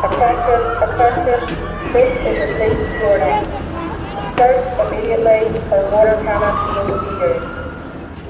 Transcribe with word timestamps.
Attention, 0.00 0.62
attention. 0.80 1.40
This 1.92 2.12
is 2.28 2.38
a 2.40 2.48
space 2.54 2.84
warning. 3.02 3.44
Disperse 4.16 4.68
immediately 4.80 5.60
or 5.74 5.82
water 5.92 6.16
cannot 6.24 6.56
be 6.64 7.00
used. 7.26 7.44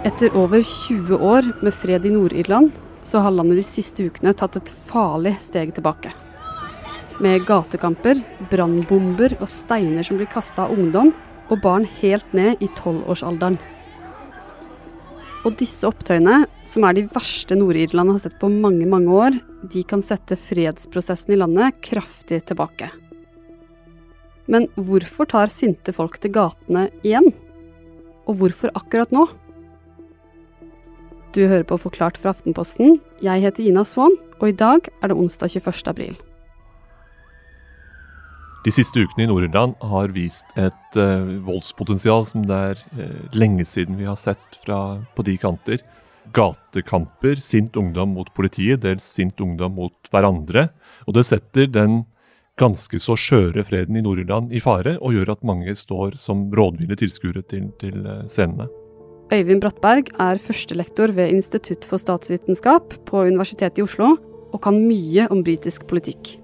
Etter 0.05 0.37
over 0.37 0.63
20 0.63 1.15
år 1.15 1.53
med 1.63 1.75
fred 1.75 2.07
i 2.07 2.11
Nord-Irland, 2.11 2.71
så 3.03 3.19
har 3.19 3.31
landet 3.31 3.61
de 3.61 3.63
siste 3.63 4.03
ukene 4.03 4.35
tatt 4.35 4.59
et 4.59 4.73
farlig 4.89 5.37
steg 5.45 5.71
tilbake. 5.77 6.11
Med 7.23 7.47
gatekamper, 7.47 8.19
brannbomber 8.51 9.37
og 9.39 9.47
steiner 9.49 10.03
som 10.03 10.19
blir 10.19 10.31
kasta 10.33 10.67
av 10.67 10.75
ungdom, 10.75 11.15
og 11.51 11.63
barn 11.63 11.87
helt 12.01 12.35
ned 12.35 12.59
i 12.59 12.67
tolvårsalderen. 12.83 13.61
Og 15.41 15.55
disse 15.57 15.89
opptøyene, 15.89 16.43
som 16.69 16.85
er 16.85 16.99
de 16.99 17.07
verste 17.15 17.57
Nord-Irland 17.57 18.13
har 18.13 18.21
sett 18.21 18.37
på 18.41 18.51
mange, 18.53 18.85
mange 18.89 19.15
år, 19.15 19.39
de 19.73 19.83
kan 19.89 20.03
sette 20.05 20.37
fredsprosessen 20.37 21.33
i 21.33 21.39
landet 21.41 21.79
kraftig 21.85 22.43
tilbake. 22.51 22.91
Men 24.51 24.67
hvorfor 24.77 25.31
tar 25.31 25.53
sinte 25.53 25.95
folk 25.97 26.19
til 26.21 26.35
gatene 26.35 26.89
igjen? 27.01 27.31
Og 28.29 28.37
hvorfor 28.43 28.73
akkurat 28.77 29.13
nå? 29.15 29.29
Du 31.33 31.45
hører 31.47 31.65
på 31.65 31.79
Forklart 31.79 32.19
fra 32.21 32.35
Aftenposten. 32.35 32.99
Jeg 33.23 33.45
heter 33.47 33.65
Ina 33.65 33.87
Swann, 33.87 34.19
og 34.43 34.51
i 34.51 34.57
dag 34.57 34.91
er 35.01 35.13
det 35.13 35.17
onsdag 35.17 35.55
21. 35.57 35.87
april. 35.89 36.19
De 38.61 38.73
siste 38.75 39.01
ukene 39.01 39.25
i 39.25 39.29
Nord-Irland 39.31 39.79
har 39.89 40.11
vist 40.13 40.51
et 40.61 40.97
uh, 41.01 41.31
voldspotensial 41.47 42.27
som 42.29 42.43
det 42.45 42.59
er 42.73 42.83
uh, 42.99 43.23
lenge 43.33 43.65
siden 43.65 43.97
vi 43.97 44.05
har 44.05 44.19
sett 44.21 44.59
fra, 44.61 45.01
på 45.17 45.25
de 45.25 45.39
kanter. 45.41 45.81
Gatekamper, 46.37 47.41
sint 47.41 47.79
ungdom 47.81 48.13
mot 48.19 48.29
politiet, 48.37 48.83
dels 48.83 49.07
sint 49.07 49.41
ungdom 49.41 49.79
mot 49.79 50.11
hverandre. 50.13 50.67
Og 51.09 51.17
det 51.17 51.25
setter 51.31 51.71
den 51.73 52.03
ganske 52.61 53.01
så 53.01 53.17
skjøre 53.17 53.65
freden 53.65 53.97
i 53.97 54.05
Nord-Irland 54.05 54.53
i 54.53 54.61
fare, 54.61 54.99
og 55.01 55.17
gjør 55.17 55.33
at 55.39 55.49
mange 55.49 55.73
står 55.73 56.21
som 56.21 56.45
rådville 56.53 57.01
tilskuere 57.01 57.41
til, 57.49 57.73
til 57.81 58.05
uh, 58.05 58.27
scenene. 58.29 58.69
Øyvind 59.33 59.65
Brattberg 59.65 60.13
er 60.21 60.43
førstelektor 60.43 61.15
ved 61.17 61.33
Institutt 61.33 61.89
for 61.89 62.03
statsvitenskap 62.03 62.93
på 63.09 63.25
Universitetet 63.25 63.81
i 63.81 63.89
Oslo, 63.89 64.19
og 64.51 64.61
kan 64.61 64.77
mye 64.85 65.31
om 65.33 65.41
britisk 65.47 65.89
politikk. 65.89 66.35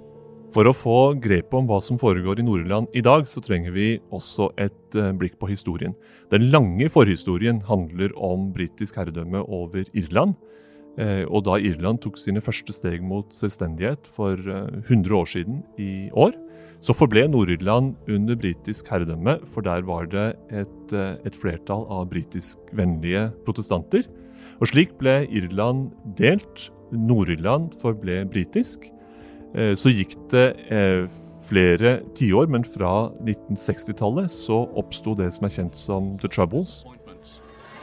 For 0.55 0.69
å 0.69 0.75
få 0.75 0.99
grep 1.21 1.55
om 1.57 1.67
hva 1.69 1.81
som 1.83 1.99
foregår 2.01 2.41
i 2.41 2.45
Nord-Irland 2.47 2.93
i 2.97 3.03
dag, 3.05 3.27
så 3.29 3.43
trenger 3.45 3.75
vi 3.75 3.97
også 4.15 4.49
et 4.63 4.97
uh, 4.97 5.11
blikk 5.17 5.37
på 5.41 5.51
historien. 5.51 5.95
Den 6.33 6.49
lange 6.53 6.89
forhistorien 6.93 7.59
handler 7.67 8.15
om 8.15 8.51
britisk 8.55 8.97
herredømme 9.01 9.43
over 9.43 9.85
Irland. 9.93 10.37
Uh, 10.97 11.27
og 11.29 11.45
da 11.49 11.59
Irland 11.61 12.01
tok 12.05 12.17
sine 12.21 12.41
første 12.41 12.73
steg 12.73 13.05
mot 13.05 13.35
selvstendighet 13.37 14.09
for 14.17 14.41
uh, 14.49 14.65
eh, 14.71 14.87
100 14.87 15.19
år 15.19 15.29
siden 15.35 15.61
i 15.83 16.09
år, 16.17 16.33
så 16.81 16.95
forble 16.97 17.27
Nord-Irland 17.33 17.95
under 18.13 18.39
britisk 18.39 18.89
herredømme, 18.93 19.39
for 19.53 19.67
der 19.67 19.85
var 19.89 20.09
det 20.13 20.29
et, 20.53 20.97
et 21.25 21.37
flertall 21.37 21.87
av 21.93 22.05
britiskvennlige 22.13 23.31
protestanter. 23.49 24.05
Og 24.61 24.71
slik 24.71 24.93
ble 25.01 25.23
Irland 25.33 25.89
delt. 26.21 26.69
Nord-Irland 26.93 27.73
forble 27.81 28.21
britisk. 28.31 28.85
Eh, 29.57 29.73
så 29.75 29.89
gikk 29.89 30.17
det 30.33 30.49
eh, 30.69 31.07
flere 31.49 32.01
tiår, 32.19 32.51
men 32.53 32.65
fra 32.67 33.09
1960-tallet 33.25 34.33
så 34.33 34.67
oppsto 34.77 35.15
det 35.17 35.31
som 35.37 35.49
er 35.49 35.55
kjent 35.55 35.79
som 35.79 36.13
The 36.21 36.29
Troubles. 36.29 36.85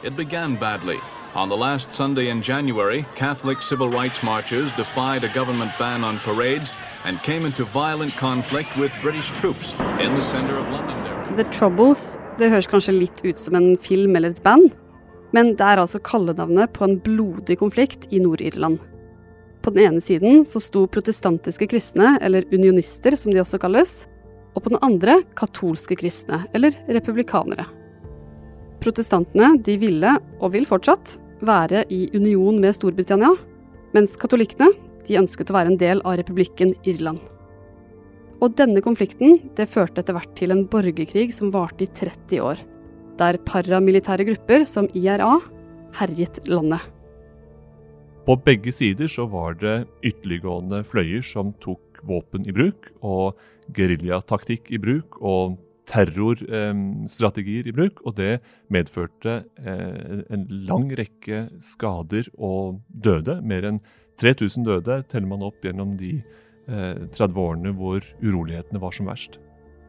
It 0.04 0.16
began 0.16 0.56
badly. 0.56 0.98
On 1.34 1.48
the 1.48 1.56
last 1.56 1.92
Sunday 1.94 2.28
in 2.30 2.42
January, 2.42 3.04
Catholic 3.16 3.62
civil 3.62 3.88
rights 3.88 4.22
marchers 4.22 4.70
defied 4.72 5.24
a 5.24 5.32
government 5.34 5.72
ban 5.78 6.04
on 6.04 6.20
parades 6.20 6.72
and 7.04 7.20
came 7.22 7.44
into 7.44 7.64
violent 7.64 8.14
conflict 8.16 8.76
with 8.76 8.94
British 9.02 9.32
troops 9.32 9.74
in 9.98 10.14
the 10.14 10.22
center 10.22 10.56
of 10.56 10.68
London. 10.70 10.96
The 11.36 11.44
Troubles 11.50 12.18
det 12.38 12.50
høres 12.50 12.66
kanskje 12.70 12.94
litt 12.94 13.20
ut 13.24 13.38
som 13.38 13.54
en 13.58 13.74
film 13.78 14.14
eller 14.16 14.34
et 14.34 14.42
band, 14.42 14.70
men 15.34 15.54
det 15.58 15.66
er 15.66 15.82
altså 15.82 15.98
kallenavnet 16.02 16.70
på 16.74 16.86
en 16.86 17.00
blodig 17.02 17.58
konflikt 17.58 18.06
i 18.10 18.22
Nord-Irland. 18.22 18.78
På 19.64 19.72
den 19.72 19.86
ene 19.86 20.00
siden 20.04 20.42
så 20.44 20.60
sto 20.60 20.84
protestantiske 20.92 21.66
kristne, 21.70 22.18
eller 22.20 22.44
unionister 22.52 23.16
som 23.16 23.32
de 23.32 23.40
også 23.40 23.56
kalles, 23.62 24.02
og 24.52 24.60
på 24.66 24.74
den 24.74 24.82
andre 24.84 25.22
katolske 25.38 25.96
kristne, 25.96 26.42
eller 26.52 26.76
republikanere. 26.92 27.64
Protestantene 28.84 29.54
de 29.64 29.78
ville, 29.80 30.10
og 30.36 30.52
vil 30.52 30.68
fortsatt, 30.68 31.16
være 31.44 31.82
i 31.92 32.06
union 32.16 32.60
med 32.60 32.76
Storbritannia, 32.76 33.32
mens 33.96 34.18
katolikkene 34.20 34.68
de 35.08 35.18
ønsket 35.20 35.50
å 35.50 35.56
være 35.56 35.72
en 35.72 35.80
del 35.80 36.00
av 36.04 36.18
republikken 36.20 36.76
Irland. 36.88 37.20
Og 38.44 38.52
denne 38.58 38.82
konflikten 38.84 39.38
det 39.56 39.70
førte 39.72 40.02
etter 40.02 40.16
hvert 40.16 40.32
til 40.36 40.52
en 40.52 40.66
borgerkrig 40.68 41.30
som 41.32 41.52
varte 41.54 41.86
i 41.86 41.92
30 42.00 42.44
år, 42.44 42.60
der 43.16 43.40
paramilitære 43.48 44.28
grupper 44.28 44.66
som 44.68 44.90
IRA 44.92 45.38
herjet 46.00 46.42
landet. 46.50 46.93
På 48.24 48.38
begge 48.40 48.72
sider 48.72 49.08
så 49.10 49.26
var 49.28 49.52
det 49.60 49.82
ytterliggående 50.00 50.78
fløyer 50.88 51.20
som 51.24 51.50
tok 51.60 51.98
våpen 52.08 52.46
i 52.48 52.54
bruk, 52.56 52.86
og 53.04 53.36
geriljataktikk 53.76 54.70
i 54.72 54.78
bruk, 54.80 55.18
og 55.20 55.58
terrorstrategier 55.88 57.66
eh, 57.66 57.68
i 57.68 57.74
bruk. 57.76 58.00
Og 58.08 58.16
det 58.16 58.38
medførte 58.72 59.42
eh, 59.60 60.22
en 60.32 60.46
lang 60.64 60.88
rekke 60.96 61.50
skader 61.60 62.30
og 62.38 62.80
døde. 62.88 63.42
Mer 63.44 63.68
enn 63.68 63.82
3000 64.20 64.64
døde 64.70 65.02
teller 65.10 65.28
man 65.28 65.44
opp 65.44 65.60
gjennom 65.64 65.92
de 66.00 66.14
eh, 66.16 67.04
30 67.12 67.42
årene 67.42 67.74
hvor 67.76 68.00
urolighetene 68.22 68.80
var 68.80 68.96
som 68.96 69.10
verst. 69.12 69.36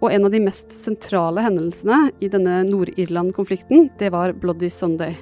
Og 0.03 0.11
en 0.11 0.27
av 0.27 0.35
de 0.35 0.43
mest 0.43 0.75
sentrale 0.75 1.39
hendelsene 1.45 2.09
i 2.19 2.27
denne 2.27 2.65
Nord-Irland-konflikten, 2.67 3.93
det 4.01 4.11
var 4.11 4.35
Bloody 4.43 4.67
Sunday 4.67 5.15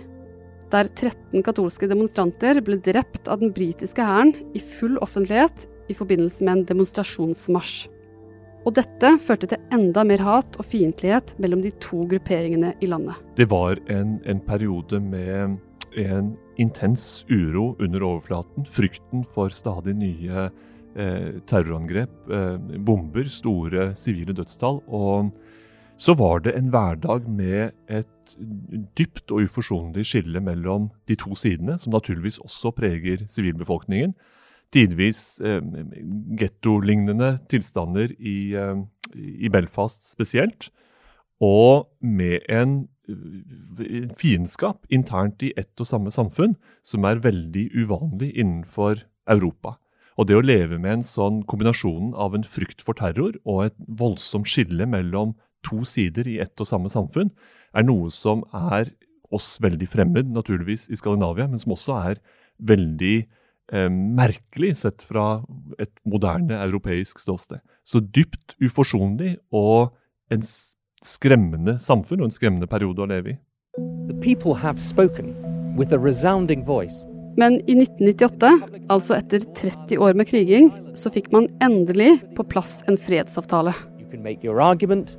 der 0.73 0.89
13 0.89 1.43
katolske 1.45 1.87
demonstranter 1.89 2.59
ble 2.65 2.79
drept 2.81 3.29
av 3.29 3.43
den 3.43 3.53
britiske 3.53 4.03
hæren 4.03 4.33
i 4.57 4.61
full 4.63 4.97
offentlighet 5.03 5.67
i 5.91 5.97
forbindelse 5.97 6.45
med 6.45 6.57
en 6.57 6.65
demonstrasjonsmarsj. 6.71 7.89
Og 8.63 8.77
dette 8.77 9.09
førte 9.19 9.49
til 9.51 9.75
enda 9.75 10.05
mer 10.07 10.23
hat 10.23 10.55
og 10.55 10.65
fiendtlighet 10.65 11.35
mellom 11.43 11.61
de 11.65 11.73
to 11.83 12.05
grupperingene 12.07 12.71
i 12.79 12.87
landet. 12.87 13.19
Det 13.35 13.49
var 13.51 13.81
en, 13.91 14.17
en 14.23 14.39
periode 14.39 15.01
med 15.03 15.57
en 15.99 16.31
intens 16.61 17.25
uro 17.29 17.73
under 17.83 18.05
overflaten. 18.07 18.65
Frykten 18.65 19.25
for 19.35 19.51
stadig 19.53 19.97
nye 19.99 20.47
eh, 20.47 21.41
terrorangrep, 21.49 22.15
eh, 22.31 22.55
bomber, 22.87 23.27
store 23.27 23.91
sivile 23.99 24.35
dødstall. 24.37 24.79
og 24.87 25.33
så 25.97 26.15
var 26.17 26.41
det 26.43 26.55
en 26.57 26.71
hverdag 26.73 27.27
med 27.29 27.71
et 27.87 28.35
dypt 28.97 29.31
og 29.31 29.45
uforsonlig 29.47 30.05
skille 30.09 30.41
mellom 30.41 30.89
de 31.07 31.15
to 31.19 31.35
sidene, 31.37 31.77
som 31.79 31.93
naturligvis 31.93 32.39
også 32.41 32.73
preger 32.75 33.25
sivilbefolkningen. 33.29 34.15
Tidvis 34.73 35.41
eh, 35.45 35.61
gettolignende 36.39 37.37
tilstander 37.49 38.15
i, 38.17 38.55
eh, 38.57 38.81
i, 39.13 39.51
Belfast 39.53 40.07
spesielt. 40.09 40.71
Og 41.43 41.89
med 42.01 42.41
en, 42.49 42.87
en 43.09 44.09
fiendskap 44.17 44.87
internt 44.89 45.43
i 45.45 45.53
ett 45.57 45.77
og 45.79 45.87
samme 45.87 46.11
samfunn 46.11 46.55
som 46.83 47.05
er 47.05 47.21
veldig 47.21 47.69
uvanlig 47.75 48.33
innenfor 48.33 49.05
Europa. 49.29 49.77
Og 50.17 50.29
det 50.29 50.37
å 50.37 50.45
leve 50.45 50.77
med 50.81 50.99
en 50.99 51.05
sånn 51.05 51.41
kombinasjon 51.49 52.13
av 52.17 52.35
en 52.37 52.45
frykt 52.45 52.81
for 52.85 52.97
terror 52.97 53.37
og 53.43 53.67
et 53.67 53.77
voldsomt 53.87 54.49
skille 54.49 54.85
mellom 54.89 55.33
to 55.65 55.83
sider 55.87 56.27
i 56.29 56.39
ett 56.43 56.59
og 56.59 56.69
samme 56.69 56.91
samfunn, 56.91 57.31
er 57.73 57.87
noe 57.87 58.11
som 58.13 58.43
er 58.53 58.91
oss 59.33 59.55
veldig 59.63 59.87
fremmed, 59.89 60.29
naturligvis, 60.33 60.89
i 60.93 60.99
Skandinavia, 60.99 61.47
men 61.49 61.61
som 61.61 61.73
også 61.73 61.95
er 62.11 62.19
veldig 62.61 63.15
eh, 63.73 63.89
merkelig 63.89 64.75
sett 64.83 65.01
fra 65.05 65.43
et 65.81 65.93
moderne 66.05 66.59
europeisk 66.61 67.21
ståsted. 67.23 67.63
Så 67.83 68.03
dypt 68.03 68.55
uforsonlig 68.61 69.37
og 69.51 69.95
en 70.33 70.45
skremmende 71.03 71.79
samfunn 71.81 72.21
og 72.21 72.29
en 72.29 72.35
skremmende 72.35 72.69
periode 72.69 73.03
å 73.03 73.09
leve 73.09 73.33
i. 73.33 73.39
The 74.07 74.19
people 74.21 74.53
have 74.53 74.79
spoken 74.79 75.33
with 75.77 75.93
a 75.93 75.99
resounding 75.99 76.63
voice. 76.65 77.03
Men 77.33 77.57
i 77.65 77.73
1998, 77.73 78.49
altså 78.93 79.15
etter 79.17 79.41
30 79.57 79.97
år 80.05 80.13
med 80.13 80.29
kriging, 80.29 80.69
så 80.93 81.09
fikk 81.09 81.31
man 81.33 81.47
endelig 81.65 82.19
på 82.37 82.45
plass 82.45 82.83
en 82.85 82.99
fredsavtale. 83.01 83.73
You 83.97 84.05
can 84.11 84.21
make 84.21 84.45
your 84.45 84.61
argument, 84.61 85.15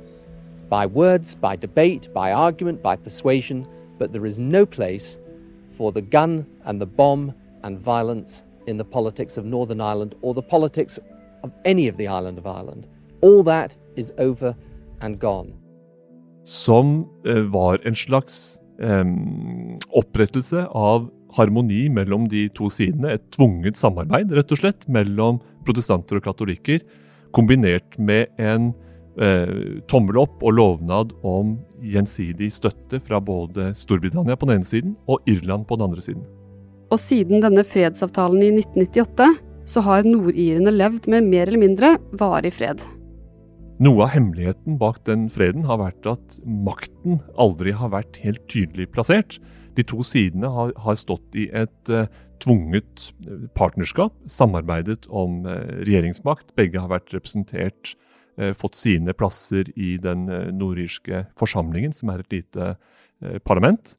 by 0.69 0.85
words, 0.85 1.35
by 1.35 1.55
debate, 1.55 2.09
by 2.13 2.31
argument, 2.31 2.81
by 2.81 2.95
persuasion, 2.95 3.67
but 3.97 4.11
there 4.11 4.25
is 4.25 4.39
no 4.39 4.65
place 4.65 5.17
for 5.69 5.91
the 5.91 6.01
gun 6.01 6.45
and 6.65 6.81
the 6.81 6.85
bomb 6.85 7.33
and 7.63 7.79
violence 7.79 8.43
in 8.67 8.77
the 8.77 8.83
politics 8.83 9.37
of 9.37 9.45
Northern 9.45 9.81
Ireland 9.81 10.15
or 10.21 10.33
the 10.33 10.41
politics 10.41 10.99
of 11.43 11.51
any 11.65 11.87
of 11.87 11.97
the 11.97 12.07
island 12.07 12.37
of 12.37 12.47
Ireland. 12.47 12.87
All 13.21 13.43
that 13.43 13.77
is 13.95 14.11
over 14.17 14.55
and 15.01 15.19
gone. 15.19 15.53
Som 16.43 17.05
uh, 17.25 17.41
var 17.41 17.79
en 17.85 17.95
slags 17.95 18.59
um, 18.79 19.77
opprettelse 19.89 20.67
av 20.67 21.09
harmoni 21.35 21.89
mellom 21.89 22.27
de 22.29 22.47
to 22.55 22.69
sidene. 22.69 23.15
Et 23.17 23.23
tvunget 23.33 23.77
samarbeid, 23.77 24.31
rett 24.31 24.53
og 24.53 24.61
slett, 24.61 24.87
mellom 24.87 25.41
protestanter 25.65 26.19
og 26.19 26.27
katolikker 26.27 26.85
kombinert 27.35 27.97
med 27.99 28.31
en 28.39 28.71
eh, 29.21 29.81
tommel 29.89 30.19
opp 30.23 30.43
og 30.43 30.55
lovnad 30.57 31.13
om 31.25 31.55
gjensidig 31.83 32.51
støtte 32.55 32.99
fra 33.03 33.21
både 33.23 33.71
Storbritannia 33.77 34.37
på 34.39 34.49
den 34.49 34.59
ene 34.59 34.69
siden 34.69 34.95
og 35.11 35.23
Irland 35.29 35.67
på 35.69 35.77
den 35.77 35.89
andre 35.89 36.03
siden. 36.03 36.25
Og 36.93 37.01
siden 37.01 37.41
denne 37.43 37.65
fredsavtalen 37.65 38.43
i 38.43 38.51
1998 38.59 39.31
så 39.65 39.81
har 39.81 40.05
nordirene 40.05 40.73
levd 40.73 41.09
med 41.11 41.25
mer 41.31 41.49
eller 41.49 41.63
mindre 41.63 41.95
varig 42.19 42.53
fred. 42.53 42.83
Noe 43.81 44.05
av 44.05 44.13
hemmeligheten 44.13 44.77
bak 44.79 45.01
den 45.09 45.25
freden 45.33 45.65
har 45.67 45.81
vært 45.81 46.05
at 46.07 46.37
makten 46.45 47.19
aldri 47.41 47.73
har 47.75 47.91
vært 47.91 48.21
helt 48.23 48.45
tydelig 48.51 48.87
plassert. 48.93 49.39
De 49.75 49.83
to 49.83 50.05
sidene 50.07 50.47
har, 50.47 50.71
har 50.79 50.95
stått 50.95 51.35
i 51.35 51.49
et 51.51 51.91
uh, 51.91 52.05
tvunget 52.39 53.09
partnerskap, 53.57 54.13
samarbeidet 54.31 55.09
om 55.09 55.41
uh, 55.43 55.57
regjeringsmakt. 55.81 56.53
Begge 56.55 56.79
har 56.79 56.93
vært 56.93 57.11
representert 57.17 57.97
Eh, 57.97 58.14
fått 58.57 58.77
sine 58.79 59.13
plasser 59.17 59.69
i 59.75 59.95
den 60.01 60.27
eh, 60.31 60.49
nordirske 60.55 61.25
forsamlingen, 61.39 61.93
som 61.95 62.11
er 62.11 62.23
et 62.23 62.33
lite 62.33 62.73
eh, 62.75 63.37
parlament. 63.47 63.95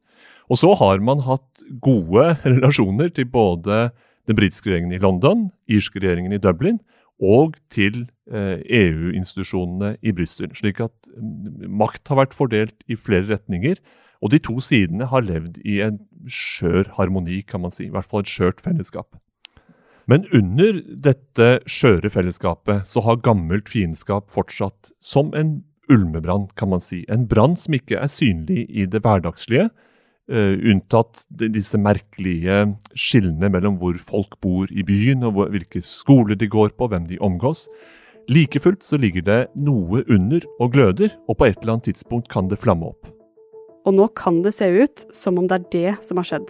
Og 0.47 0.61
så 0.61 0.73
har 0.79 1.01
man 1.03 1.23
hatt 1.27 1.63
gode 1.83 2.29
relasjoner 2.53 3.11
til 3.13 3.29
både 3.31 3.89
den 4.27 4.37
britiske 4.37 4.69
regjeringen 4.69 4.95
i 4.97 5.03
London, 5.03 5.49
irske 5.71 6.01
regjeringen 6.03 6.35
i 6.35 6.41
Dublin 6.43 6.81
og 7.17 7.55
til 7.73 8.03
EU-institusjonene 8.29 9.93
e 9.95 10.09
i 10.09 10.11
Brussel. 10.13 10.51
Slik 10.53 10.81
at 10.83 11.07
mm, 11.15 11.63
makt 11.79 12.11
har 12.11 12.19
vært 12.19 12.35
fordelt 12.37 12.83
i 12.91 12.97
flere 12.99 13.25
retninger. 13.31 13.79
Og 14.21 14.33
de 14.33 14.39
to 14.43 14.59
sidene 14.61 15.07
har 15.09 15.25
levd 15.25 15.57
i 15.65 15.79
en 15.85 15.97
skjør 16.29 16.91
harmoni, 16.97 17.39
kan 17.47 17.63
man 17.63 17.73
si. 17.73 17.87
I 17.87 17.93
hvert 17.93 18.09
fall 18.09 18.25
et 18.25 18.29
skjørt 18.29 18.61
fellesskap. 18.61 19.17
Men 20.07 20.23
under 20.31 20.79
dette 21.03 21.47
skjøre 21.67 22.09
fellesskapet 22.11 22.87
så 22.87 23.03
har 23.03 23.19
gammelt 23.25 23.67
fiendskap 23.67 24.29
fortsatt 24.31 24.93
som 25.03 25.33
en 25.35 25.59
ulmebrann, 25.91 26.47
kan 26.55 26.71
man 26.71 26.83
si. 26.83 27.03
En 27.11 27.27
brann 27.27 27.57
som 27.59 27.75
ikke 27.75 27.99
er 27.99 28.11
synlig 28.11 28.65
i 28.71 28.85
det 28.87 29.01
hverdagslige, 29.03 29.67
uh, 30.31 30.55
unntatt 30.71 31.25
disse 31.31 31.79
merkelige 31.79 32.63
skillene 32.95 33.51
mellom 33.51 33.79
hvor 33.81 33.99
folk 33.99 34.39
bor 34.43 34.71
i 34.71 34.83
byen, 34.87 35.25
og 35.27 35.35
hvor, 35.35 35.51
hvilke 35.51 35.83
skoler 35.83 36.39
de 36.39 36.49
går 36.51 36.75
på, 36.79 36.87
hvem 36.91 37.07
de 37.11 37.19
omgås. 37.23 37.65
Like 38.31 38.59
fullt 38.63 38.83
så 38.83 38.99
ligger 38.99 39.23
det 39.27 39.41
noe 39.55 40.03
under 40.11 40.43
og 40.59 40.73
gløder, 40.75 41.13
og 41.27 41.39
på 41.39 41.47
et 41.47 41.59
eller 41.61 41.77
annet 41.77 41.91
tidspunkt 41.91 42.31
kan 42.31 42.51
det 42.51 42.59
flamme 42.59 42.91
opp. 42.91 43.11
Og 43.87 43.95
nå 43.95 44.07
kan 44.19 44.41
det 44.43 44.55
se 44.55 44.67
ut 44.67 45.05
som 45.15 45.39
om 45.39 45.47
det 45.47 45.61
er 45.61 45.69
det 45.71 45.93
som 46.03 46.19
har 46.19 46.27
skjedd. 46.27 46.49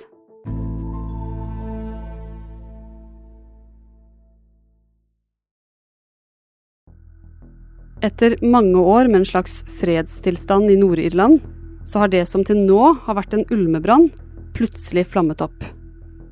Etter 8.06 8.36
mange 8.46 8.78
år 8.78 9.08
med 9.10 9.24
en 9.24 9.26
slags 9.26 9.64
fredstilstand 9.80 10.70
i 10.70 10.76
Nord-Irland, 10.78 11.40
så 11.88 12.04
har 12.04 12.12
det 12.14 12.28
som 12.30 12.44
til 12.46 12.60
nå 12.68 12.92
har 13.08 13.18
vært 13.18 13.34
en 13.34 13.46
ulmebrann, 13.50 14.12
plutselig 14.54 15.08
flammet 15.10 15.42
opp. 15.42 15.66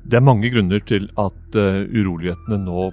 Det 0.06 0.20
er 0.20 0.22
mange 0.22 0.46
grunner 0.52 0.82
til 0.86 1.08
at 1.18 1.58
uh, 1.58 1.82
urolighetene 1.90 2.60
nå 2.62 2.92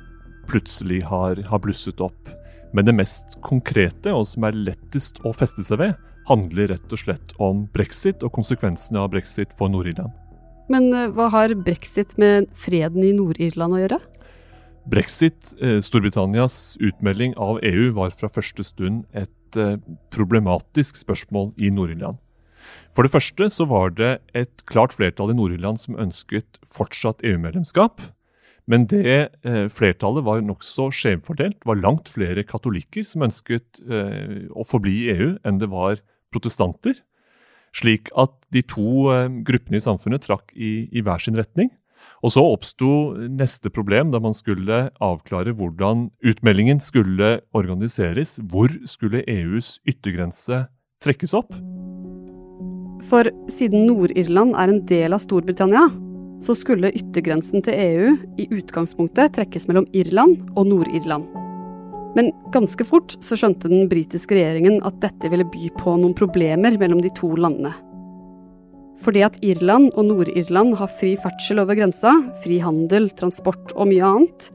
plutselig 0.49 1.03
har, 1.05 1.37
har, 1.45 1.61
blusset 1.61 2.01
opp. 2.01 2.31
Men 2.73 2.87
det 2.87 2.95
mest 2.97 3.37
konkrete, 3.45 4.09
og 4.09 4.25
som 4.31 4.47
er 4.49 4.57
lettest 4.57 5.21
å 5.21 5.35
feste 5.37 5.61
seg 5.65 5.83
ved, 5.83 5.93
handler 6.25 6.71
rett 6.73 6.95
og 6.95 7.03
slett 7.03 7.37
om 7.37 7.67
brexit 7.75 8.25
og 8.25 8.33
konsekvensene 8.33 9.03
av 9.03 9.11
brexit 9.13 9.53
for 9.59 9.69
Nord-Irland. 9.69 10.09
Men 10.73 10.89
uh, 10.95 11.11
hva 11.13 11.29
har 11.35 11.53
brexit 11.61 12.17
med 12.17 12.49
freden 12.57 13.05
i 13.05 13.13
Nord-Irland 13.13 13.77
å 13.77 13.83
gjøre? 13.83 14.01
Brexit, 14.85 15.53
eh, 15.61 15.79
Storbritannias 15.79 16.77
utmelding 16.79 17.33
av 17.39 17.59
EU, 17.63 17.91
var 17.95 18.11
fra 18.11 18.27
første 18.27 18.65
stund 18.67 19.05
et 19.15 19.57
eh, 19.57 19.77
problematisk 20.11 20.99
spørsmål 20.99 21.53
i 21.57 21.69
Nord-Irland. 21.71 22.19
For 22.95 23.05
det 23.07 23.13
første 23.13 23.47
så 23.49 23.65
var 23.67 23.93
det 23.95 24.17
et 24.35 24.65
klart 24.67 24.93
flertall 24.93 25.31
i 25.31 25.37
Nord-Irland 25.37 25.79
som 25.79 25.95
ønsket 25.95 26.59
fortsatt 26.67 27.23
EU-medlemskap. 27.23 28.03
Men 28.67 28.85
det 28.91 29.31
eh, 29.43 29.67
flertallet 29.71 30.27
var 30.27 30.43
nokså 30.43 30.89
skjevfordelt. 30.91 31.61
Det 31.63 31.69
var 31.69 31.79
langt 31.79 32.11
flere 32.11 32.43
katolikker 32.43 33.07
som 33.07 33.23
ønsket 33.23 33.79
å 33.83 34.67
forbli 34.67 34.97
i 35.05 35.15
EU, 35.15 35.29
enn 35.47 35.59
det 35.63 35.71
var 35.71 36.03
protestanter. 36.31 36.99
Slik 37.73 38.11
at 38.19 38.35
de 38.53 38.61
to 38.67 39.09
gruppene 39.47 39.79
i 39.79 39.83
samfunnet 39.83 40.27
trakk 40.27 40.51
i, 40.53 40.89
i 40.91 41.01
hver 41.01 41.23
sin 41.23 41.39
retning. 41.39 41.71
Og 42.23 42.31
så 42.35 42.43
oppsto 42.43 42.89
neste 43.27 43.71
problem 43.73 44.13
da 44.13 44.21
man 44.23 44.35
skulle 44.35 44.87
avklare 45.03 45.55
hvordan 45.57 46.07
utmeldingen 46.23 46.79
skulle 46.83 47.35
organiseres. 47.55 48.37
Hvor 48.51 48.71
skulle 48.89 49.25
EUs 49.27 49.77
yttergrense 49.89 50.65
trekkes 51.03 51.35
opp? 51.35 51.51
For 53.03 53.27
siden 53.51 53.85
Nord-Irland 53.89 54.55
er 54.55 54.71
en 54.71 54.83
del 54.87 55.15
av 55.15 55.19
Storbritannia, 55.19 55.89
så 56.43 56.55
skulle 56.55 56.91
yttergrensen 56.95 57.63
til 57.63 57.75
EU 57.75 58.11
i 58.39 58.47
utgangspunktet 58.51 59.35
trekkes 59.35 59.67
mellom 59.69 59.87
Irland 59.95 60.39
og 60.55 60.67
Nord-Irland. 60.71 61.27
Men 62.15 62.29
ganske 62.53 62.85
fort 62.85 63.15
så 63.25 63.37
skjønte 63.39 63.71
den 63.71 63.89
britiske 63.91 64.37
regjeringen 64.37 64.79
at 64.87 64.99
dette 65.03 65.31
ville 65.33 65.47
by 65.49 65.71
på 65.79 65.97
noen 65.97 66.15
problemer 66.17 66.77
mellom 66.79 67.01
de 67.03 67.11
to 67.17 67.31
landene. 67.35 67.73
Fordi 69.03 69.23
at 69.25 69.35
Irland 69.43 69.91
og 69.97 70.07
Nord-Irland 70.07 70.77
har 70.79 70.91
fri 70.99 71.13
ferdsel 71.19 71.59
over 71.63 71.75
grensa, 71.75 72.13
fri 72.43 72.61
handel, 72.63 73.09
transport 73.19 73.73
og 73.75 73.89
mye 73.89 74.03
annet, 74.07 74.49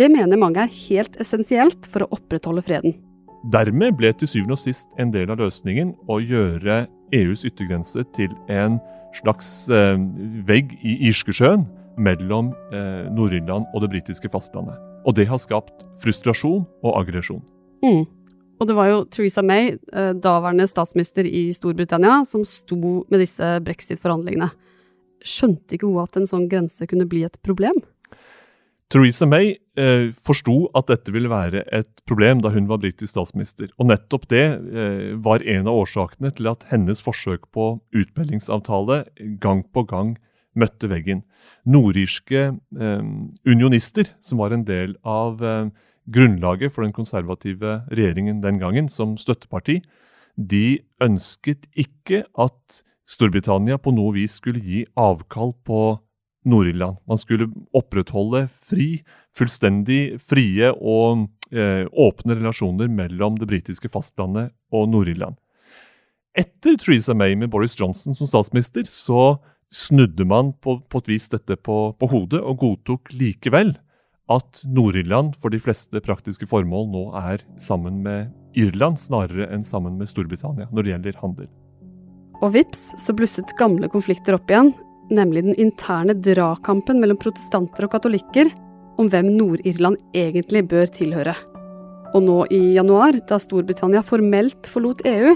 det 0.00 0.08
mener 0.08 0.40
mange 0.40 0.62
er 0.62 0.72
helt 0.88 1.18
essensielt 1.20 1.84
for 1.90 2.06
å 2.06 2.14
opprettholde 2.16 2.64
freden. 2.64 2.94
Dermed 3.52 3.96
ble 3.98 4.12
til 4.16 4.28
syvende 4.28 4.56
og 4.56 4.62
sist 4.62 4.88
en 5.00 5.12
del 5.12 5.32
av 5.32 5.40
løsningen 5.40 5.92
å 6.08 6.20
gjøre 6.20 6.86
EUs 7.16 7.44
yttergrense 7.48 8.04
til 8.16 8.32
en 8.52 8.78
slags 9.16 9.68
eh, 9.72 9.98
vegg 10.48 10.72
i 10.86 10.96
Irskesjøen 11.10 11.66
mellom 12.00 12.54
eh, 12.72 13.08
Nord-Irland 13.12 13.68
og 13.74 13.84
det 13.84 13.90
britiske 13.96 14.30
fastlandet. 14.32 14.76
Og 15.04 15.16
det 15.16 15.26
har 15.28 15.40
skapt 15.40 15.84
frustrasjon 16.00 16.64
og 16.84 16.96
aggresjon. 17.00 17.42
Mm. 17.84 18.04
Og 18.60 18.68
det 18.68 18.76
var 18.76 18.90
jo 18.90 19.04
Theresa 19.08 19.42
May, 19.42 19.78
eh, 19.92 20.12
daværende 20.12 20.68
statsminister 20.68 21.24
i 21.24 21.48
Storbritannia, 21.56 22.24
som 22.28 22.44
sto 22.44 23.06
med 23.08 23.22
disse 23.22 23.46
brexit-forhandlingene. 23.64 24.50
Skjønte 25.24 25.76
ikke 25.76 25.88
hun 25.88 26.02
at 26.02 26.16
en 26.16 26.28
sånn 26.28 26.48
grense 26.48 26.84
kunne 26.86 27.08
bli 27.08 27.24
et 27.24 27.40
problem? 27.42 27.80
Theresa 28.90 29.24
May 29.24 29.54
eh, 29.78 30.10
forsto 30.12 30.66
at 30.76 30.90
dette 30.90 31.12
ville 31.14 31.30
være 31.30 31.62
et 31.72 32.02
problem 32.10 32.42
da 32.42 32.50
hun 32.50 32.66
var 32.68 32.82
britisk 32.82 33.14
statsminister. 33.14 33.70
Og 33.78 33.86
nettopp 33.86 34.26
det 34.32 34.46
eh, 34.58 35.12
var 35.22 35.44
en 35.46 35.70
av 35.70 35.78
årsakene 35.84 36.32
til 36.34 36.50
at 36.50 36.66
hennes 36.72 37.00
forsøk 37.00 37.46
på 37.54 37.76
utmeldingsavtale 37.96 39.04
gang 39.40 39.62
på 39.72 39.86
gang 39.88 40.16
møtte 40.58 40.90
veggen. 40.90 41.22
Nordirske 41.70 42.50
eh, 42.50 43.04
unionister, 43.46 44.10
som 44.20 44.42
var 44.42 44.56
en 44.56 44.66
del 44.66 44.98
av 45.06 45.38
eh, 45.38 45.70
grunnlaget 46.12 46.74
for 46.74 46.84
den 46.84 46.94
konservative 46.94 47.80
regjeringen 47.90 48.42
den 48.44 48.60
gangen, 48.60 48.88
som 48.88 49.16
støtteparti, 49.20 49.80
de 50.36 50.80
ønsket 51.02 51.66
ikke 51.78 52.24
at 52.38 52.82
Storbritannia 53.10 53.78
på 53.82 53.92
noe 53.94 54.14
vis 54.14 54.38
skulle 54.38 54.62
gi 54.62 54.84
avkall 54.98 55.52
på 55.66 55.98
Nord-Irland. 56.46 57.00
Man 57.10 57.18
skulle 57.20 57.50
opprettholde 57.76 58.46
fri, 58.48 59.02
fullstendig 59.36 60.20
frie 60.22 60.70
og 60.72 61.26
eh, 61.52 61.84
åpne 61.90 62.38
relasjoner 62.38 62.88
mellom 62.88 63.36
det 63.40 63.50
britiske 63.50 63.90
fastlandet 63.92 64.54
og 64.72 64.88
Nord-Irland. 64.92 65.36
Etter 66.38 66.78
Theresa 66.78 67.14
May 67.18 67.34
med 67.34 67.50
Boris 67.50 67.74
Johnson 67.78 68.14
som 68.14 68.30
statsminister, 68.30 68.86
så 68.86 69.40
snudde 69.74 70.24
man 70.26 70.54
på, 70.62 70.78
på 70.86 71.02
et 71.02 71.10
vis 71.10 71.28
dette 71.30 71.56
på, 71.58 71.90
på 71.98 72.10
hodet 72.10 72.40
og 72.40 72.62
godtok 72.62 73.10
likevel 73.14 73.74
at 74.30 74.62
Nord-Irland 74.64 75.34
for 75.42 75.52
de 75.52 75.60
fleste 75.62 76.00
praktiske 76.04 76.46
formål 76.50 76.86
nå 76.92 77.04
er 77.18 77.42
sammen 77.62 78.00
med 78.04 78.30
Irland 78.58 78.98
snarere 78.98 79.48
enn 79.54 79.64
sammen 79.66 79.98
med 79.98 80.10
Storbritannia 80.10 80.68
når 80.70 80.86
det 80.86 80.94
gjelder 80.94 81.20
handel. 81.22 81.50
Og 82.40 82.54
vips 82.54 82.90
så 83.00 83.14
blusset 83.16 83.52
gamle 83.58 83.90
konflikter 83.92 84.38
opp 84.38 84.50
igjen, 84.50 84.72
nemlig 85.12 85.44
den 85.48 85.58
interne 85.60 86.14
dragkampen 86.16 87.02
mellom 87.02 87.18
protestanter 87.20 87.86
og 87.86 87.94
katolikker 87.96 88.48
om 89.00 89.10
hvem 89.10 89.32
Nord-Irland 89.36 90.00
egentlig 90.16 90.64
bør 90.70 90.90
tilhøre. 90.94 91.34
Og 92.14 92.24
nå 92.24 92.38
i 92.54 92.60
januar, 92.74 93.18
da 93.28 93.38
Storbritannia 93.38 94.02
formelt 94.06 94.68
forlot 94.70 95.04
EU, 95.06 95.34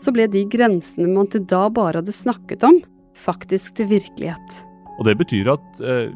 så 0.00 0.12
ble 0.12 0.26
de 0.28 0.42
grensene 0.52 1.08
man 1.10 1.28
til 1.32 1.44
da 1.48 1.66
bare 1.72 2.02
hadde 2.02 2.14
snakket 2.14 2.66
om, 2.66 2.80
faktisk 3.16 3.78
til 3.78 3.88
virkelighet. 3.94 4.58
Og 4.98 5.06
det 5.08 5.16
betyr 5.20 5.54
at 5.54 5.80
eh, 5.84 6.10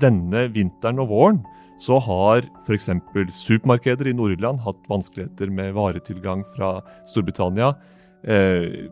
denne 0.00 0.46
vinteren 0.54 1.00
og 1.02 1.10
våren 1.12 1.42
så 1.80 1.98
har 2.00 2.46
f.eks. 2.64 2.88
supermarkeder 3.36 4.08
i 4.08 4.14
Nord-Irland 4.16 4.62
hatt 4.64 4.78
vanskeligheter 4.90 5.50
med 5.52 5.74
varetilgang 5.76 6.44
fra 6.54 6.78
Storbritannia. 7.08 7.74
Eh, 8.26 8.88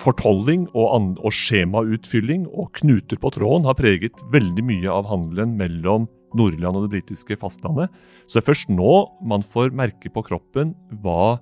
fortolling 0.00 0.64
og, 0.72 1.18
og 1.20 1.34
skjemautfylling 1.34 2.46
og 2.48 2.72
knuter 2.80 3.20
på 3.20 3.32
tråden 3.34 3.68
har 3.68 3.76
preget 3.78 4.24
veldig 4.32 4.64
mye 4.64 4.88
av 4.94 5.10
handelen 5.10 5.54
mellom 5.60 6.08
Nord-Irland 6.38 6.78
og 6.78 6.86
det 6.86 6.94
britiske 6.96 7.36
fastlandet. 7.40 7.92
Så 8.26 8.38
det 8.38 8.44
er 8.44 8.50
først 8.50 8.72
nå 8.72 8.96
man 9.26 9.44
får 9.44 9.74
merke 9.76 10.12
på 10.14 10.24
kroppen 10.26 10.72
hva 11.02 11.36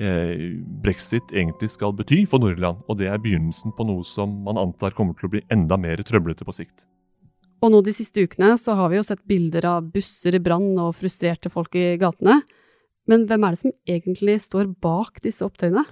eh, 0.00 0.56
brexit 0.82 1.34
egentlig 1.34 1.70
skal 1.74 1.94
bety 1.96 2.24
for 2.30 2.42
Nord-Irland. 2.42 2.82
Og 2.88 2.98
det 2.98 3.10
er 3.12 3.22
begynnelsen 3.22 3.76
på 3.76 3.86
noe 3.88 4.06
som 4.06 4.40
man 4.46 4.60
antar 4.60 4.96
kommer 4.96 5.14
til 5.18 5.30
å 5.30 5.34
bli 5.36 5.44
enda 5.52 5.78
mer 5.80 6.02
trøblete 6.06 6.48
på 6.48 6.56
sikt. 6.56 6.89
Og 7.60 7.72
nå 7.72 7.82
de 7.84 7.92
siste 7.92 8.24
ukene 8.24 8.54
så 8.60 8.74
har 8.78 8.90
vi 8.90 8.96
jo 8.96 9.04
sett 9.04 9.22
bilder 9.28 9.66
av 9.68 9.88
busser 9.92 10.36
i 10.36 10.42
brann 10.42 10.72
og 10.80 10.96
frustrerte 10.96 11.52
folk 11.52 11.76
i 11.76 11.94
gatene. 12.00 12.40
Men 13.10 13.26
hvem 13.28 13.44
er 13.44 13.54
det 13.54 13.60
som 13.60 13.74
egentlig 13.88 14.38
står 14.46 14.70
bak 14.80 15.20
disse 15.24 15.44
opptøyene? 15.44 15.84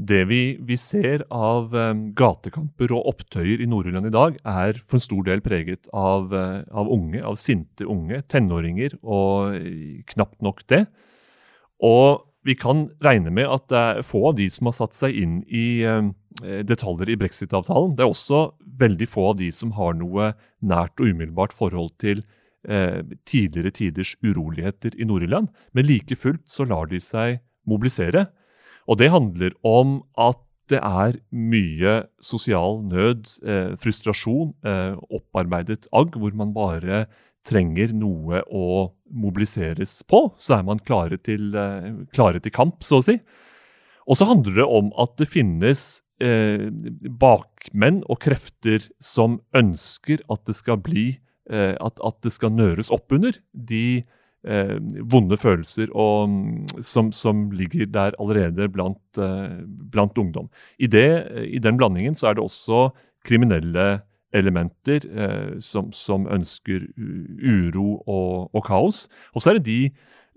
Det 0.00 0.22
vi, 0.30 0.56
vi 0.64 0.76
ser 0.80 1.26
av 1.28 1.74
um, 1.76 2.06
gatekamper 2.16 2.92
og 2.96 3.10
opptøyer 3.10 3.60
i 3.60 3.68
Nord-Irland 3.68 4.08
i 4.08 4.14
dag, 4.14 4.38
er 4.48 4.78
for 4.80 4.96
en 4.96 5.04
stor 5.04 5.26
del 5.26 5.42
preget 5.44 5.90
av, 5.92 6.32
uh, 6.32 6.62
av, 6.72 6.88
unge, 6.88 7.20
av 7.20 7.36
sinte 7.40 7.84
unge, 7.84 8.22
tenåringer, 8.32 8.96
og 9.04 9.58
uh, 9.60 10.00
knapt 10.14 10.40
nok 10.46 10.64
det. 10.72 10.86
Og 11.84 12.24
vi 12.48 12.56
kan 12.56 12.86
regne 13.04 13.32
med 13.34 13.50
at 13.52 13.68
det 13.68 13.82
er 13.82 14.06
få 14.06 14.30
av 14.30 14.38
de 14.40 14.48
som 14.52 14.70
har 14.70 14.78
satt 14.78 14.96
seg 14.96 15.20
inn 15.20 15.42
i 15.44 15.82
uh, 15.84 16.08
detaljer 16.38 17.10
i 17.10 17.16
brexit-avtalen. 17.18 17.96
Det 17.98 18.04
er 18.04 18.12
også 18.12 18.52
veldig 18.80 19.08
få 19.10 19.24
av 19.32 19.38
de 19.40 19.48
som 19.52 19.72
har 19.74 19.96
noe 19.98 20.30
nært 20.62 21.00
og 21.02 21.10
umiddelbart 21.10 21.52
forhold 21.56 21.90
til 21.98 22.22
tidligere 23.26 23.72
tiders 23.74 24.12
uroligheter 24.22 24.94
i 24.94 25.06
Nord-Irland. 25.08 25.48
Men 25.74 25.88
like 25.88 26.14
fullt 26.14 26.44
så 26.46 26.66
lar 26.68 26.86
de 26.90 27.00
seg 27.02 27.40
mobilisere. 27.66 28.28
Og 28.86 29.00
det 29.00 29.10
handler 29.10 29.56
om 29.66 30.00
at 30.20 30.38
det 30.70 30.78
er 30.78 31.18
mye 31.34 31.94
sosial 32.22 32.80
nød, 32.86 33.26
eh, 33.42 33.74
frustrasjon, 33.80 34.54
eh, 34.64 34.94
opparbeidet 35.10 35.88
agg, 35.92 36.14
hvor 36.14 36.34
man 36.34 36.54
bare 36.54 37.06
trenger 37.44 37.92
noe 37.96 38.42
å 38.46 38.92
mobiliseres 39.10 40.02
på. 40.06 40.32
Så 40.38 40.58
er 40.58 40.62
man 40.62 40.78
klare 40.78 41.18
til, 41.18 41.54
eh, 41.56 42.06
klare 42.14 42.40
til 42.40 42.52
kamp, 42.52 42.80
så 42.80 42.98
å 43.00 43.04
si. 43.04 43.20
Og 44.06 44.16
så 44.16 44.26
handler 44.26 44.54
det 44.54 44.66
om 44.66 44.92
at 44.98 45.16
det 45.16 45.28
finnes 45.28 46.02
eh, 46.22 46.68
bakmenn 47.20 48.02
og 48.08 48.20
krefter 48.24 48.86
som 49.02 49.40
ønsker 49.56 50.22
at 50.30 50.44
det 50.48 50.56
skal 50.58 50.80
bli 50.84 51.06
eh, 51.50 51.74
at, 51.74 52.00
at, 52.00 52.18
det 52.24 52.32
skal 52.34 52.54
nøres 52.54 52.92
opp 52.94 53.12
under 53.16 53.36
de 53.52 54.02
eh, 54.46 54.76
vonde 55.12 55.38
følelser 55.40 55.92
og, 55.92 56.28
mm, 56.30 56.84
som, 56.86 57.10
som, 57.12 57.48
ligger 57.56 57.90
der 57.90 58.16
allerede 58.20 58.68
blant, 58.72 59.02
eh, 59.18 59.58
blant 59.92 60.18
ungdom. 60.18 60.50
I, 60.78 60.86
det, 60.86 61.08
I, 61.46 61.58
den 61.58 61.80
blandingen 61.80 62.14
så 62.14 62.30
er 62.30 62.38
det 62.38 62.44
også 62.44 62.90
kriminelle 63.26 64.00
elementer 64.32 65.04
eh, 65.10 65.58
som, 65.58 65.90
som, 65.92 66.28
ønsker 66.30 66.86
uro 66.96 68.00
og, 68.06 68.54
og 68.54 68.64
kaos. 68.66 69.06
Og 69.34 69.42
så 69.42 69.50
er 69.50 69.58
det 69.58 69.66
de 69.66 69.82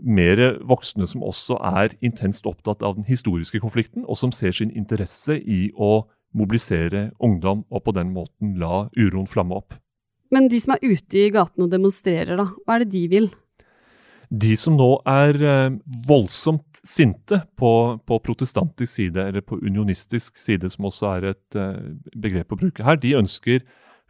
mer 0.04 0.42
voksne 0.68 1.08
som 1.08 1.24
også 1.24 1.58
er 1.64 1.96
intenst 2.04 2.48
opptatt 2.50 2.84
av 2.84 2.98
den 2.98 3.08
historiske 3.08 3.62
konflikten, 3.64 4.04
og 4.06 4.20
som 4.20 4.34
ser 4.36 4.52
sin 4.56 4.74
interesse 4.76 5.40
i 5.40 5.70
å 5.76 6.04
mobilisere 6.34 7.12
ungdom 7.24 7.64
og 7.70 7.86
på 7.86 7.94
den 7.96 8.12
måten 8.14 8.58
la 8.60 8.88
uroen 8.98 9.30
flamme 9.30 9.58
opp. 9.62 9.78
Men 10.34 10.50
de 10.50 10.60
som 10.62 10.76
er 10.76 10.84
ute 10.84 11.20
i 11.28 11.32
gatene 11.34 11.68
og 11.68 11.72
demonstrerer, 11.74 12.36
da, 12.40 12.50
hva 12.66 12.76
er 12.76 12.84
det 12.84 12.94
de 12.96 13.04
vil? 13.12 13.30
De 14.34 14.56
som 14.58 14.74
nå 14.74 14.90
er 15.06 15.38
eh, 15.46 15.76
voldsomt 16.10 16.80
sinte 16.88 17.44
på, 17.60 17.72
på, 18.02 18.18
protestantisk 18.26 18.96
side, 18.96 19.28
eller 19.30 19.46
på 19.46 19.60
unionistisk 19.62 20.40
side, 20.42 20.72
som 20.74 20.90
også 20.90 21.12
er 21.12 21.28
et 21.36 21.60
eh, 21.60 21.94
begrep 22.18 22.56
å 22.56 22.58
bruke 22.64 22.86
her, 22.88 22.98
de 22.98 23.14
ønsker 23.20 23.62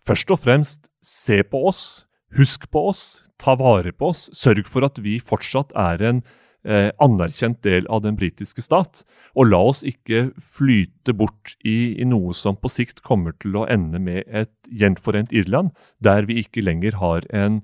først 0.04 0.32
og 0.32 0.40
fremst 0.46 0.88
se 1.04 1.42
på 1.44 1.66
oss, 1.68 2.06
husk 2.38 2.70
på 2.72 2.88
oss, 2.92 3.24
ta 3.42 3.56
vare 3.60 3.94
på 3.96 4.12
oss, 4.14 4.30
sørg 4.36 4.68
for 4.70 4.86
at 4.88 5.00
vi 5.04 5.20
fortsatt 5.24 5.74
er 5.78 6.02
en 6.04 6.22
eh, 6.66 6.90
anerkjent 7.04 7.62
del 7.66 7.88
av 7.92 8.04
den 8.06 8.18
britiske 8.20 8.64
stat. 8.66 9.04
Og 9.36 9.50
la 9.52 9.62
oss 9.72 9.84
ikke 9.88 10.32
flyte 10.40 11.16
bort 11.18 11.56
i, 11.62 11.96
i, 11.98 12.08
noe 12.08 12.36
som 12.38 12.58
på 12.60 12.72
sikt 12.72 13.04
kommer 13.06 13.36
til 13.44 13.58
å 13.60 13.68
ende 13.70 14.02
med 14.02 14.24
et 14.28 14.54
gjenforent 14.70 15.34
Irland, 15.36 15.74
der 16.04 16.30
vi 16.30 16.42
ikke 16.44 16.66
lenger 16.66 17.00
har 17.02 17.28
en 17.36 17.62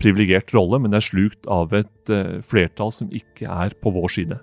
privilegert 0.00 0.54
rolle, 0.56 0.80
men 0.80 0.96
er 0.96 1.04
slukt 1.04 1.48
av 1.50 1.74
et 1.76 2.12
eh, 2.12 2.40
flertall 2.46 2.92
som 2.94 3.10
ikke 3.12 3.50
er 3.50 3.76
på 3.82 3.92
vår 3.94 4.16
side. 4.16 4.40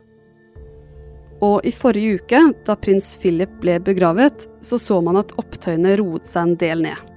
Og 1.45 1.61
i 1.69 1.73
forrige 1.73 2.17
uke, 2.17 2.39
da 2.65 2.73
prins 2.81 3.11
Philip 3.21 3.51
ble 3.61 3.77
begravet, 3.85 4.47
så 4.65 4.79
så 4.81 4.97
man 5.05 5.19
at 5.21 5.35
opptøyene 5.37 5.97
roet 6.01 6.25
seg 6.29 6.47
en 6.47 6.57
del 6.61 6.81
ned. 6.87 7.16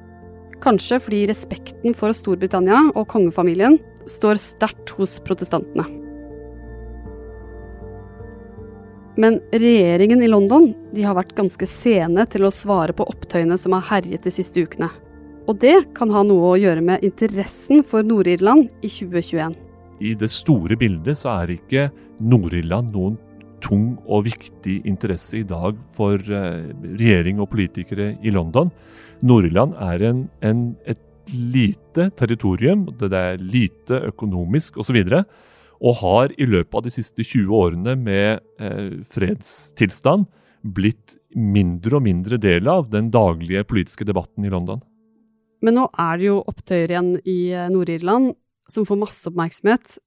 Kanskje 0.61 0.99
fordi 1.01 1.23
respekten 1.31 1.97
for 1.97 2.13
Storbritannia 2.17 2.91
og 2.93 3.07
kongefamilien 3.09 3.79
står 4.11 4.41
sterkt 4.41 4.93
hos 4.99 5.17
protestantene. 5.25 5.87
Men 9.21 9.41
regjeringen 9.53 10.23
i 10.23 10.29
London 10.31 10.71
har 10.97 11.17
vært 11.19 11.35
ganske 11.37 11.67
sene 11.69 12.25
til 12.31 12.47
å 12.47 12.53
svare 12.55 12.95
på 12.97 13.05
opptøyene 13.11 13.57
som 13.61 13.75
har 13.77 13.89
herjet 13.89 14.25
de 14.25 14.33
siste 14.33 14.63
ukene. 14.65 14.89
Og 15.49 15.59
det 15.61 15.91
kan 15.97 16.13
ha 16.15 16.23
noe 16.25 16.53
å 16.53 16.61
gjøre 16.61 16.85
med 16.85 17.05
interessen 17.05 17.83
for 17.87 18.07
Nord-Irland 18.07 18.69
i 18.85 18.89
2021. 18.89 19.57
I 20.01 20.15
det 20.17 20.31
store 20.33 20.77
bildet 20.81 21.19
så 21.21 21.35
er 21.43 21.57
ikke 21.57 21.89
Nord-Irland 22.21 22.95
noen 22.95 23.19
tung 23.61 23.99
og 24.07 24.25
viktig 24.29 24.79
interesse 24.89 25.41
i 25.41 25.45
dag 25.45 25.77
for 25.97 26.17
uh, 26.17 26.71
regjering 26.97 27.43
og 27.43 27.51
politikere 27.53 28.15
i 28.25 28.33
London. 28.33 28.71
Nord-Irland 29.27 29.77
er 29.81 30.03
en, 30.09 30.25
en, 30.45 30.65
et 30.89 31.01
lite 31.31 32.09
territorium, 32.19 32.87
det 32.99 33.13
er 33.15 33.41
lite 33.41 34.01
økonomisk 34.11 34.81
osv. 34.81 35.01
Og, 35.05 35.25
og 35.81 35.97
har 36.03 36.35
i 36.37 36.49
løpet 36.49 36.77
av 36.77 36.85
de 36.87 36.93
siste 36.95 37.25
20 37.25 37.55
årene 37.57 37.97
med 38.01 38.41
eh, 38.61 39.01
fredstilstand 39.09 40.27
blitt 40.61 41.17
mindre 41.37 41.97
og 41.97 42.05
mindre 42.05 42.37
del 42.41 42.69
av 42.69 42.91
den 42.93 43.09
daglige 43.13 43.65
politiske 43.69 44.05
debatten 44.05 44.45
i 44.45 44.53
London. 44.53 44.83
Men 45.65 45.77
nå 45.77 45.87
er 46.01 46.21
det 46.21 46.29
jo 46.29 46.39
opptøyer 46.49 46.93
igjen 46.93 47.15
i 47.29 47.41
eh, 47.53 47.69
Nord-Irland 47.73 48.35
som 48.71 48.87
får 48.89 49.01
masse 49.01 49.29
oppmerksomhet. 49.29 49.99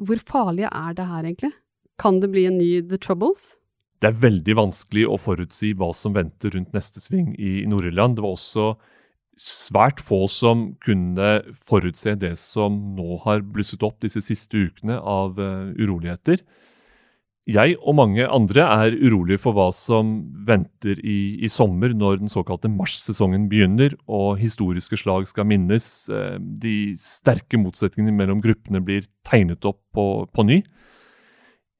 Hvor 0.00 0.20
farlige 0.26 0.70
er 0.72 0.94
det 0.96 1.06
her 1.10 1.24
egentlig? 1.24 1.52
Kan 2.00 2.20
det 2.22 2.30
bli 2.32 2.46
en 2.48 2.58
ny 2.58 2.80
The 2.88 2.98
Troubles? 3.00 3.59
Det 4.00 4.08
er 4.08 4.20
veldig 4.22 4.56
vanskelig 4.56 5.04
å 5.12 5.18
forutsi 5.20 5.74
hva 5.76 5.90
som 5.96 6.14
venter 6.16 6.54
rundt 6.54 6.72
neste 6.72 7.02
sving 7.02 7.34
i 7.36 7.66
Nord-Irland. 7.68 8.16
Det 8.16 8.24
var 8.24 8.36
også 8.36 8.70
svært 9.40 10.00
få 10.04 10.24
som 10.28 10.70
kunne 10.84 11.28
forutse 11.68 12.14
det 12.20 12.34
som 12.40 12.78
nå 12.96 13.20
har 13.26 13.44
blusset 13.44 13.84
opp 13.84 14.00
disse 14.04 14.22
siste 14.24 14.56
ukene 14.68 14.96
av 15.00 15.36
uh, 15.40 15.72
uroligheter. 15.76 16.40
Jeg 17.50 17.76
og 17.80 17.96
mange 17.98 18.24
andre 18.28 18.64
er 18.84 18.96
urolige 19.00 19.40
for 19.42 19.56
hva 19.56 19.70
som 19.74 20.12
venter 20.46 21.00
i, 21.00 21.40
i 21.40 21.48
sommer, 21.50 21.92
når 21.96 22.20
den 22.20 22.30
såkalte 22.30 22.70
mars-sesongen 22.70 23.48
begynner 23.50 23.96
og 24.06 24.38
historiske 24.38 24.98
slag 25.00 25.26
skal 25.26 25.48
minnes. 25.48 25.88
Eh, 26.12 26.36
de 26.38 26.92
sterke 27.00 27.58
motsetningene 27.58 28.14
mellom 28.14 28.44
gruppene 28.44 28.82
blir 28.84 29.08
tegnet 29.26 29.66
opp 29.66 29.80
på, 29.96 30.06
på 30.30 30.46
ny. 30.46 30.60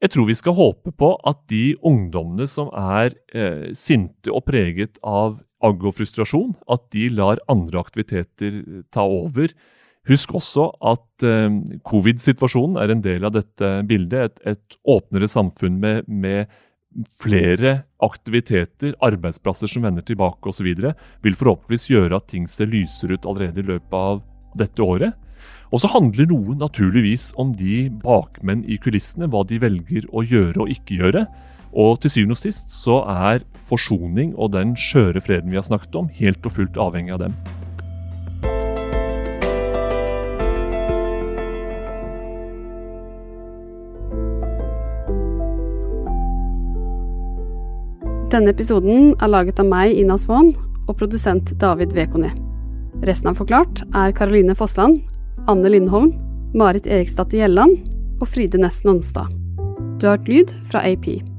Jeg 0.01 0.15
tror 0.15 0.29
vi 0.31 0.39
skal 0.39 0.57
håpe 0.57 0.95
på 0.97 1.11
at 1.29 1.43
de 1.53 1.75
ungdommene 1.87 2.47
som 2.49 2.71
er 2.73 3.13
eh, 3.37 3.69
sinte 3.77 4.33
og 4.33 4.47
preget 4.49 4.97
av 5.05 5.37
agg 5.61 5.83
og 5.85 5.99
frustrasjon, 5.99 6.55
at 6.73 6.87
de 6.95 7.11
lar 7.13 7.43
andre 7.53 7.83
aktiviteter 7.83 8.63
ta 8.93 9.05
over 9.05 9.53
Husk 10.09 10.33
også 10.39 10.65
at 10.91 11.25
eh, 11.29 11.53
covid-situasjonen 11.87 12.81
er 12.81 12.93
en 12.95 13.03
del 13.05 13.27
av 13.29 13.35
dette 13.37 13.69
bildet. 13.89 14.41
Et, 14.41 14.55
et 14.57 14.79
åpnere 14.89 15.29
samfunn 15.29 15.77
med, 15.83 16.09
med, 16.09 16.51
flere 17.23 17.85
aktiviteter, 18.03 18.97
arbeidsplasser 19.07 19.71
som 19.71 19.85
vender 19.87 20.03
tilbake 20.03 20.51
osv. 20.51 20.67
vil 20.67 21.37
forhåpentligvis 21.39 21.85
gjøre 21.93 22.19
at 22.19 22.27
ting 22.33 22.49
ser 22.51 22.67
lysere 22.67 23.15
ut 23.15 23.29
allerede 23.31 23.63
i 23.63 23.69
løpet 23.69 23.95
av 23.95 24.19
dette 24.59 24.83
året. 24.83 25.15
Og 25.71 25.79
så 25.79 25.91
handler 25.93 26.27
noe 26.27 26.57
naturligvis 26.59 27.29
om 27.39 27.53
de 27.55 27.85
bakmenn 28.03 28.65
i 28.67 28.79
kulissene, 28.83 29.29
hva 29.31 29.45
de 29.47 29.61
velger 29.63 30.09
å 30.11 30.25
gjøre 30.27 30.65
og 30.65 30.73
ikke 30.75 30.99
gjøre. 30.99 31.25
Og 31.71 32.01
til 32.03 32.11
syvende 32.11 32.35
og 32.35 32.41
sist 32.41 32.73
så 32.75 32.97
er 33.07 33.45
forsoning 33.55 34.33
og 34.35 34.51
den 34.57 34.75
skjøre 34.75 35.23
freden 35.23 35.53
vi 35.53 35.61
har 35.61 35.67
snakket 35.67 35.95
om, 35.95 36.09
helt 36.11 36.43
og 36.43 36.57
fullt 36.57 36.81
avhengig 36.83 37.15
av 37.15 37.23
dem. 37.23 37.37
Denne 48.31 48.51
episoden 48.51 49.15
er 49.19 49.31
laget 49.31 49.63
av 49.63 49.71
meg, 49.71 49.95
Ina 49.95 50.19
Svaan, 50.19 50.51
og 50.91 50.99
produsent 50.99 51.55
David 51.63 51.95
Vekoni. 51.95 52.35
Resten 53.07 53.31
av 53.31 53.39
Forklart 53.39 53.83
er 53.95 54.15
Caroline 54.15 54.55
Fossland, 54.59 55.01
Anne 55.49 55.69
Lindholm, 55.69 56.13
Marit 56.55 56.87
Eriksdatter 56.87 57.41
Gjelland 57.41 57.79
og 58.21 58.29
Fride 58.29 58.61
Nesten 58.61 58.93
Onsdag. 58.97 59.31
Du 60.01 60.07
har 60.07 60.19
hørt 60.19 60.29
lyd 60.29 60.55
fra 60.71 60.83
AP. 60.85 61.30